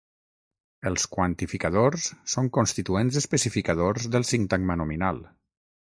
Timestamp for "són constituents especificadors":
2.35-4.09